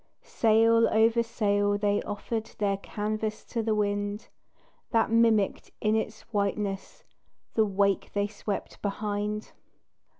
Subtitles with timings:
[0.23, 4.29] Sail over sail they offered Their canvas to the wind,
[4.89, 7.03] That mimicked in its whiteness
[7.53, 9.51] The wake they swept behind.